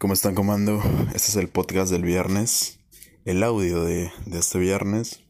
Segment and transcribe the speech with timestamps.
[0.00, 0.82] ¿Cómo están comando?
[1.14, 2.78] Este es el podcast del viernes,
[3.26, 5.20] el audio de, este viernes.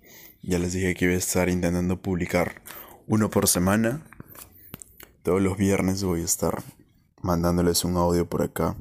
[0.43, 2.63] Ya les dije que iba a estar intentando publicar
[3.09, 4.07] uno por semana.
[5.25, 6.63] Todos los viernes voy a estar
[7.21, 8.77] mandándoles un audio por acá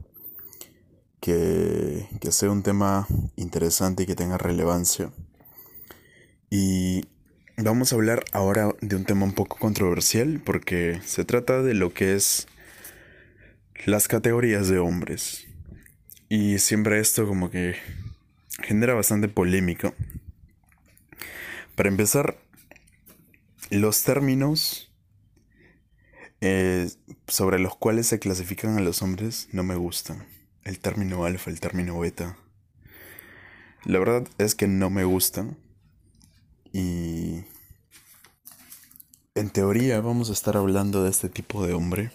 [1.21, 5.11] que, que sea un tema interesante y que tenga relevancia.
[6.51, 7.07] Y
[7.57, 11.95] vamos a hablar ahora de un tema un poco controversial porque se trata de lo
[11.95, 12.47] que es
[13.87, 15.48] las categorías de hombres.
[16.29, 17.75] Y siempre esto como que
[18.61, 19.93] genera bastante polémica.
[21.75, 22.37] Para empezar,
[23.71, 24.91] los términos
[26.41, 26.89] eh,
[27.27, 30.27] sobre los cuales se clasifican a los hombres no me gustan.
[30.63, 32.37] El término alfa, el término beta.
[33.85, 35.57] La verdad es que no me gustan.
[36.71, 37.43] Y
[39.33, 42.11] en teoría vamos a estar hablando de este tipo de hombre.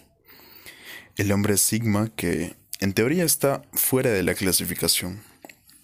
[1.17, 5.23] El hombre sigma que en teoría está fuera de la clasificación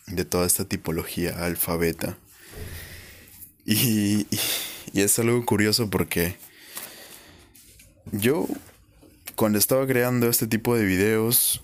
[0.05, 2.15] de toda esta tipología alfa, beta.
[3.65, 4.27] Y,
[4.93, 6.35] y, es algo curioso porque
[8.11, 8.45] yo
[9.35, 11.63] cuando estaba creando este tipo de videos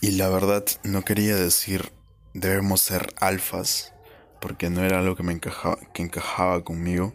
[0.00, 1.92] y la verdad no quería decir
[2.32, 3.92] debemos ser alfas
[4.40, 7.12] porque no era algo que me encajaba, que encajaba conmigo.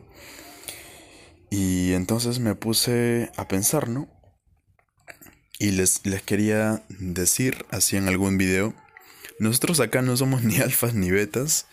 [1.50, 4.15] Y entonces me puse a pensar, ¿no?
[5.58, 8.74] Y les, les quería decir, así en algún video,
[9.40, 11.68] nosotros acá no somos ni alfas ni betas.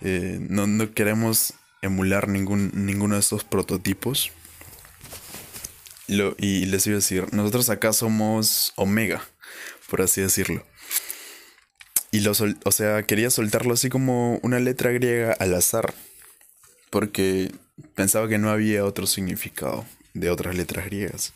[0.00, 4.30] Eh, no, no, queremos emular ningún, ninguno de estos prototipos.
[6.06, 9.22] Lo, y les iba a decir, nosotros acá somos omega,
[9.90, 10.64] por así decirlo.
[12.10, 12.32] Y lo
[12.64, 15.94] o sea, quería soltarlo así como una letra griega al azar.
[16.90, 17.52] Porque
[17.94, 19.84] pensaba que no había otro significado
[20.14, 21.34] de otras letras griegas.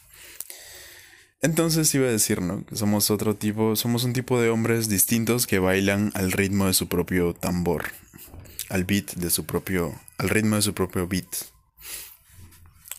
[1.43, 2.65] Entonces iba a decir, ¿no?
[2.65, 6.73] Que somos otro tipo, somos un tipo de hombres distintos que bailan al ritmo de
[6.73, 7.87] su propio tambor,
[8.69, 11.27] al beat de su propio, al ritmo de su propio beat.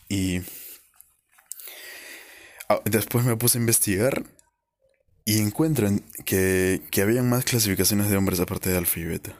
[0.10, 0.42] Y
[2.68, 4.26] ah, después me puse a investigar
[5.24, 5.90] y encuentro
[6.26, 9.34] que, que habían más clasificaciones de hombres aparte de alfa y beta.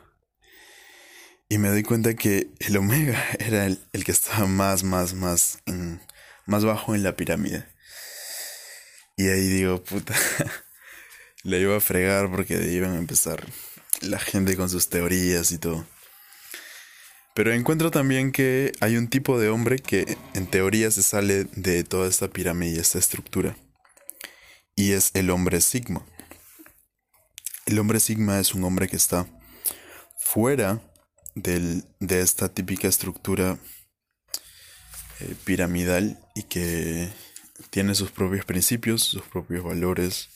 [1.50, 5.60] Y me doy cuenta que el omega era el, el que estaba más, más, más,
[5.66, 6.00] en,
[6.46, 7.73] más bajo en la pirámide.
[9.16, 10.16] Y ahí digo, puta,
[11.44, 13.46] le iba a fregar porque iban a empezar
[14.02, 15.86] la gente con sus teorías y todo.
[17.36, 21.84] Pero encuentro también que hay un tipo de hombre que en teoría se sale de
[21.84, 23.58] toda esta pirámide y esta estructura.
[24.76, 26.06] Y es el hombre sigma.
[27.66, 29.26] El hombre sigma es un hombre que está
[30.20, 30.82] fuera
[31.34, 33.58] del, de esta típica estructura
[35.20, 37.10] eh, piramidal y que
[37.70, 40.30] tiene sus propios principios, sus propios valores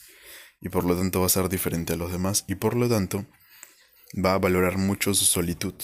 [0.61, 3.25] y por lo tanto va a ser diferente a los demás y por lo tanto
[4.13, 5.75] va a valorar mucho su solitud.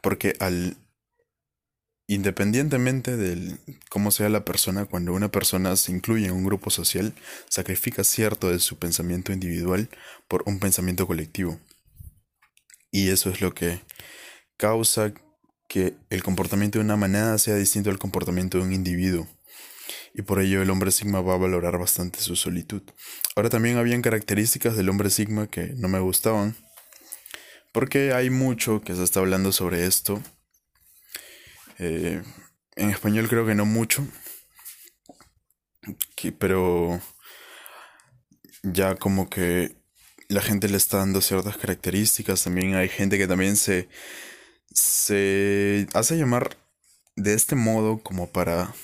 [0.00, 0.76] Porque al
[2.08, 3.56] independientemente de
[3.88, 7.14] cómo sea la persona, cuando una persona se incluye en un grupo social,
[7.48, 9.88] sacrifica cierto de su pensamiento individual
[10.28, 11.58] por un pensamiento colectivo.
[12.90, 13.80] Y eso es lo que
[14.58, 15.14] causa
[15.68, 19.26] que el comportamiento de una manada sea distinto al comportamiento de un individuo.
[20.14, 22.82] Y por ello el hombre sigma va a valorar bastante su solitud.
[23.34, 26.56] Ahora también habían características del hombre sigma que no me gustaban.
[27.72, 30.22] Porque hay mucho que se está hablando sobre esto.
[31.78, 32.22] Eh,
[32.76, 34.06] en español creo que no mucho.
[36.38, 37.00] pero
[38.62, 39.74] ya como que
[40.28, 42.44] la gente le está dando ciertas características.
[42.44, 43.88] También hay gente que también se
[44.74, 46.56] se hace llamar
[47.16, 48.74] de este modo como para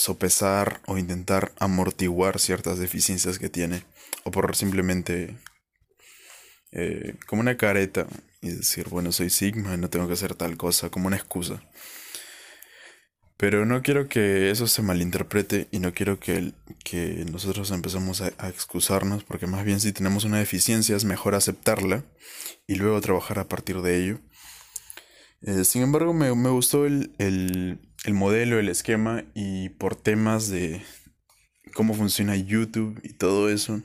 [0.00, 3.84] sopesar o intentar amortiguar ciertas deficiencias que tiene
[4.24, 5.36] o por simplemente
[6.72, 8.06] eh, como una careta
[8.40, 11.62] y decir bueno soy sigma no tengo que hacer tal cosa como una excusa.
[13.40, 16.52] Pero no quiero que eso se malinterprete y no quiero que,
[16.84, 22.04] que nosotros empecemos a, excusarnos, porque más bien si tenemos una deficiencia es mejor aceptarla
[22.66, 24.20] y luego trabajar a partir de ello.
[25.40, 30.82] Eh, sin embargo, me, gustó el, modelo, el esquema y por temas de
[31.74, 33.82] cómo funciona YouTube y todo eso,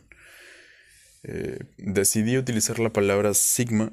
[1.23, 3.91] eh, decidí utilizar la palabra Sigma,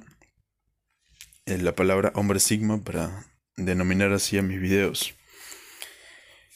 [1.47, 3.27] eh, la palabra hombre Sigma para
[3.57, 5.15] denominar así a mis videos.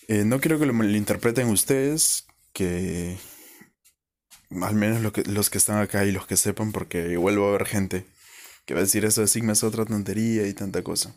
[0.08, 3.18] no quiero que lo interpreten ustedes, que
[4.50, 7.66] al menos los que están acá y los que sepan, porque igual va a haber
[7.66, 8.06] gente
[8.66, 11.14] que va a decir eso de sigma es otra tontería y tanta cosa.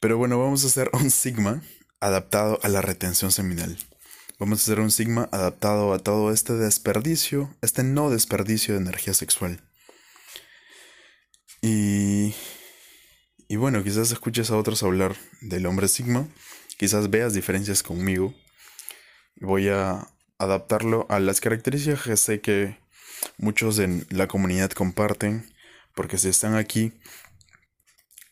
[0.00, 1.62] Pero bueno, vamos a hacer un sigma
[2.00, 3.76] adaptado a la retención seminal.
[4.38, 9.12] Vamos a hacer un sigma adaptado a todo este desperdicio, este no desperdicio de energía
[9.12, 9.60] sexual.
[11.60, 12.36] Y,
[13.48, 16.28] y bueno, quizás escuches a otros hablar del hombre sigma,
[16.76, 18.32] quizás veas diferencias conmigo.
[19.40, 20.06] Voy a
[20.38, 22.78] adaptarlo a las características que sé que
[23.38, 25.52] muchos en la comunidad comparten,
[25.96, 26.92] porque si están aquí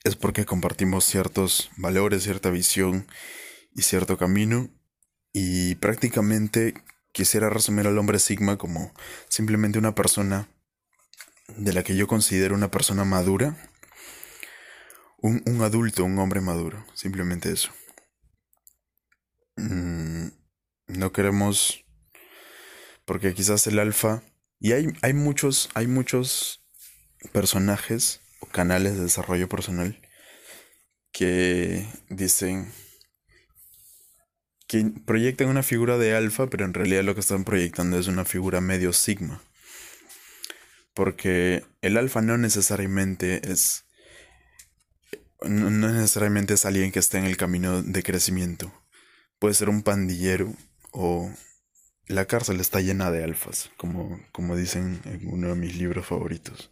[0.06, 3.08] es porque compartimos ciertos valores, cierta visión
[3.74, 4.70] y cierto camino
[5.32, 6.74] y prácticamente
[7.10, 8.94] quisiera resumir al hombre Sigma como
[9.28, 10.48] simplemente una persona
[11.56, 13.56] de la que yo considero una persona madura.
[15.18, 16.86] Un, adulto, un hombre maduro.
[16.94, 17.70] Simplemente eso.
[19.56, 20.28] Mm,
[20.86, 21.84] no queremos...
[23.04, 24.22] Porque quizás el alfa...
[24.60, 26.64] Y hay, hay muchos, hay muchos
[27.32, 28.20] personajes
[28.52, 30.00] canales de desarrollo personal
[31.12, 32.70] que dicen
[34.66, 38.24] que proyectan una figura de alfa, pero en realidad lo que están proyectando es una
[38.24, 39.42] figura medio sigma.
[40.92, 43.84] Porque el alfa no necesariamente es.
[45.42, 48.72] No, necesariamente es alguien que está en el camino de crecimiento.
[49.38, 50.54] Puede ser un pandillero
[50.90, 51.30] o
[52.08, 56.70] la cárcel está llena de alfas, como, como dicen en uno de mis libros favoritos.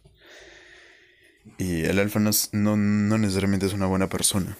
[1.57, 4.57] Y el alfa no, no necesariamente es una buena persona.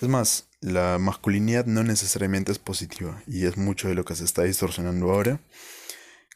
[0.00, 4.24] Es más, la masculinidad no necesariamente es positiva y es mucho de lo que se
[4.24, 5.40] está distorsionando ahora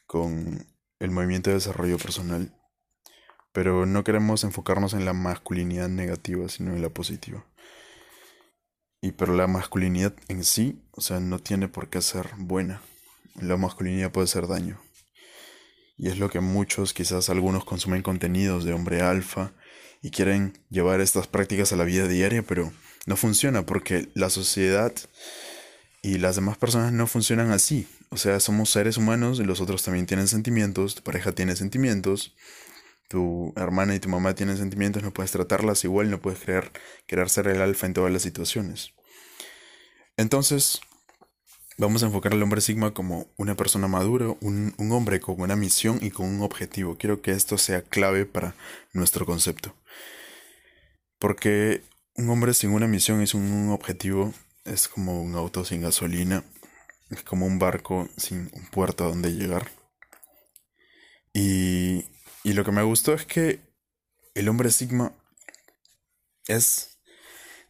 [0.06, 0.66] con
[0.98, 2.54] el movimiento de desarrollo personal.
[3.52, 7.44] Pero no queremos enfocarnos en la masculinidad negativa, sino en la positiva.
[9.00, 12.82] Y pero la masculinidad en sí, o sea, no tiene por qué ser buena.
[13.40, 14.80] La masculinidad puede ser daño.
[15.98, 19.52] Y es lo que muchos, quizás algunos consumen contenidos de hombre alfa
[20.00, 22.72] y quieren llevar estas prácticas a la vida diaria, pero
[23.06, 24.92] no funciona porque la sociedad
[26.02, 27.88] y las demás personas no funcionan así.
[28.10, 32.34] O sea, somos seres humanos y los otros también tienen sentimientos, tu pareja tiene sentimientos,
[33.08, 36.72] tu hermana y tu mamá tienen sentimientos, no puedes tratarlas igual, no puedes querer,
[37.06, 38.92] querer ser el alfa en todas las situaciones.
[40.16, 40.80] Entonces,
[41.78, 45.56] vamos a enfocar al hombre Sigma como una persona madura, un, un hombre con una
[45.56, 46.98] misión y con un objetivo.
[46.98, 48.54] Quiero que esto sea clave para
[48.92, 49.74] nuestro concepto.
[51.18, 51.82] Porque
[52.14, 54.34] un hombre sin una misión y sin un objetivo
[54.64, 56.44] es como un auto sin gasolina,
[57.10, 59.70] es como un barco sin un puerto a donde llegar.
[61.32, 62.06] Y,
[62.42, 63.60] y lo que me gustó es que
[64.34, 65.12] el hombre Sigma
[66.48, 66.98] es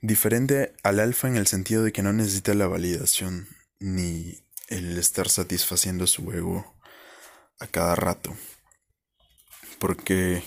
[0.00, 5.28] diferente al alfa en el sentido de que no necesita la validación ni el estar
[5.28, 6.76] satisfaciendo su ego
[7.60, 8.36] a cada rato.
[9.78, 10.42] Porque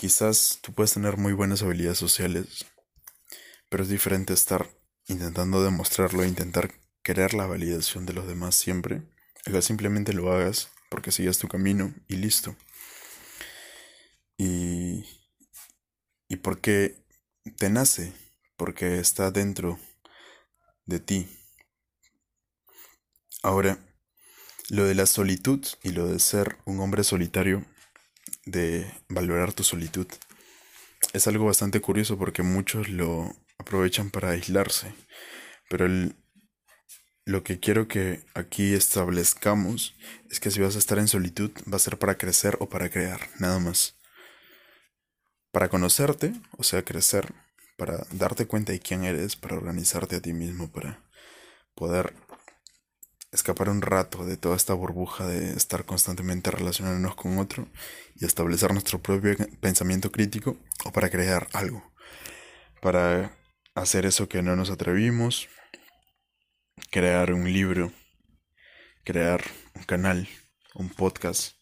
[0.00, 2.64] Quizás tú puedes tener muy buenas habilidades sociales,
[3.68, 4.66] pero es diferente estar
[5.08, 9.02] intentando demostrarlo e intentar querer la validación de los demás siempre.
[9.44, 12.56] que simplemente lo hagas porque sigas tu camino y listo.
[14.38, 15.04] Y,
[16.28, 17.04] y porque
[17.58, 18.14] te nace,
[18.56, 19.78] porque está dentro
[20.86, 21.39] de ti.
[23.42, 23.78] Ahora,
[24.68, 27.64] lo de la solitud y lo de ser un hombre solitario
[28.44, 30.06] de valorar tu solitud.
[31.12, 34.94] Es algo bastante curioso porque muchos lo aprovechan para aislarse,
[35.68, 35.86] pero
[37.24, 39.94] lo que quiero que aquí establezcamos
[40.30, 42.90] es que si vas a estar en solitud va a ser para crecer o para
[42.90, 43.96] crear, nada más.
[45.50, 47.32] Para conocerte, o sea, crecer,
[47.76, 51.02] para darte cuenta de quién eres, para organizarte a ti mismo, para
[51.74, 52.14] poder
[53.32, 57.68] escapar un rato de toda esta burbuja de estar constantemente relacionándonos con otro
[58.16, 61.82] y establecer nuestro propio pensamiento crítico o para crear algo,
[62.82, 63.36] para
[63.74, 65.48] hacer eso que no nos atrevimos,
[66.90, 67.92] crear un libro,
[69.04, 69.42] crear
[69.74, 70.28] un canal,
[70.74, 71.54] un podcast,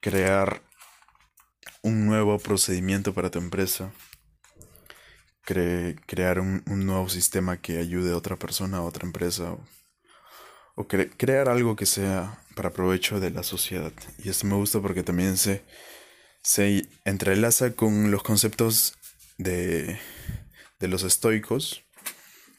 [0.00, 0.62] crear
[1.82, 3.92] un nuevo procedimiento para tu empresa,
[5.42, 9.56] crear un, un, nuevo sistema que ayude a otra persona, a otra empresa
[10.80, 13.92] o crear algo que sea para provecho de la sociedad.
[14.24, 15.62] Y esto me gusta porque también se,
[16.42, 18.94] se entrelaza con los conceptos
[19.36, 19.98] de,
[20.78, 21.82] de los estoicos,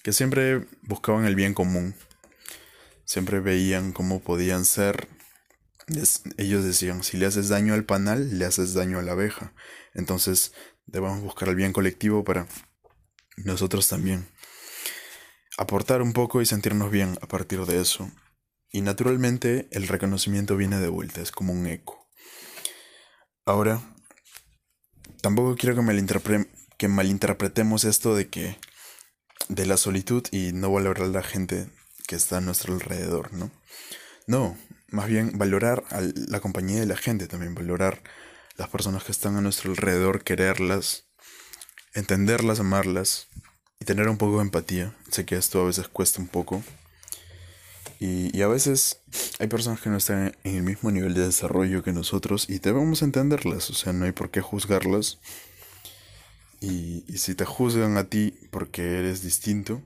[0.04, 1.96] que siempre buscaban el bien común.
[3.06, 5.08] Siempre veían cómo podían ser.
[6.38, 9.54] ellos decían, si le haces daño al panal, le haces daño a la abeja.
[9.96, 10.54] Entonces
[10.86, 12.48] debemos buscar el bien colectivo para
[13.38, 14.28] nosotros también
[15.58, 18.10] aportar un poco y sentirnos bien a partir de eso.
[18.72, 22.08] Y naturalmente el reconocimiento viene de vuelta, es como un eco.
[23.46, 23.81] Ahora,
[25.22, 28.58] tampoco quiero que, que malinterpretemos esto de que
[29.50, 31.67] de la solitud y no valorar a la gente
[32.08, 33.51] que está a nuestro alrededor, ¿no?
[34.27, 34.58] No,
[34.89, 38.01] más bien valorar a la compañía de la gente también, valorar
[38.55, 41.10] las personas que están a nuestro alrededor, quererlas,
[41.93, 43.27] entenderlas, amarlas
[43.81, 44.95] y tener un poco de empatía.
[45.09, 46.63] Sé que esto a veces cuesta un poco.
[48.00, 49.01] Y, y, a veces
[49.39, 53.01] hay personas que no están en el mismo nivel de desarrollo que nosotros y debemos
[53.01, 55.19] entenderlas, o sea, no hay por qué juzgarlas.
[56.59, 59.81] Y, y si te juzgan a ti porque eres distinto,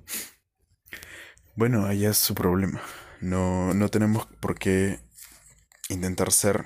[1.55, 2.81] bueno, allá es su problema.
[3.21, 4.99] No, no tenemos por qué
[5.87, 6.65] intentar ser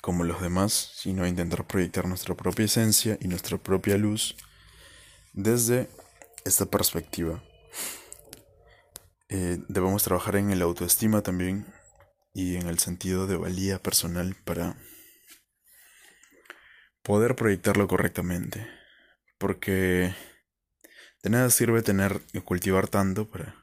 [0.00, 4.36] como los demás, sino intentar proyectar nuestra propia esencia y nuestra propia luz
[5.36, 5.88] desde
[6.44, 7.44] esta perspectiva.
[9.28, 11.66] Eh, debemos trabajar en el autoestima también
[12.32, 14.76] y en el sentido de valía personal para
[17.02, 18.66] poder proyectarlo correctamente.
[19.38, 20.14] Porque
[21.22, 23.54] de nada sirve tener cultivar tanto para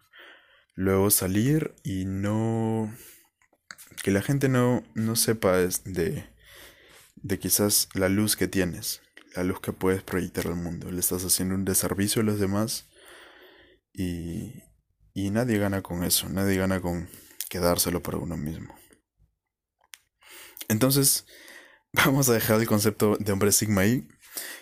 [0.75, 2.95] luego salir y no
[4.03, 6.27] que la gente no, no sepa de,
[7.15, 9.02] de quizás la luz que tienes,
[9.35, 10.91] la luz que puedes proyectar al mundo.
[10.91, 12.89] Le estás haciendo un deservicio a los demás
[13.93, 14.53] y,
[15.13, 17.09] y nadie gana con eso, nadie gana con
[17.49, 18.75] quedárselo para uno mismo.
[20.69, 21.25] Entonces,
[21.93, 24.07] vamos a dejar el concepto de hombre sigma ahí.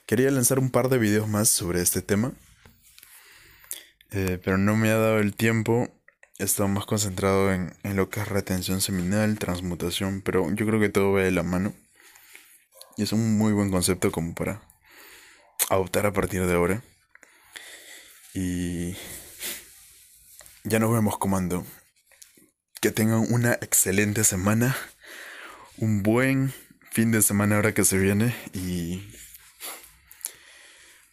[0.06, 2.34] Quería lanzar un par de videos más sobre este tema,
[4.12, 5.90] eh, pero no me ha dado el tiempo
[6.42, 10.90] he estado más concentrado en, lo que es retención seminal, transmutación, pero yo creo que
[10.90, 11.74] todo va de la mano.
[13.02, 14.62] Es un muy buen concepto como para
[15.70, 16.84] adoptar a partir de ahora.
[18.34, 18.96] Y
[20.64, 21.66] ya nos vemos comando.
[22.82, 24.76] Que tengan una excelente semana.
[25.78, 26.54] Un buen
[26.92, 28.36] fin de semana ahora que se viene.
[28.54, 29.12] Y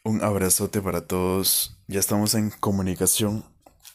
[0.02, 1.78] un abrazote para todos.
[1.86, 3.44] Ya estamos en comunicación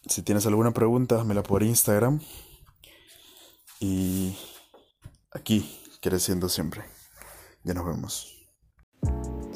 [0.08, 2.20] si tienes alguna pregunta, házmela por Instagram.
[3.80, 4.38] Y
[5.32, 6.84] aquí, creciendo siempre.
[7.64, 8.43] Ya nos vemos.